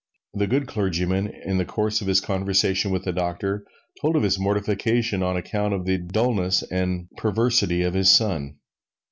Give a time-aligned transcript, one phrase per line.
[0.33, 3.63] The good clergyman, in the course of his conversation with the doctor,
[4.01, 8.55] told of his mortification on account of the dulness and perversity of his son.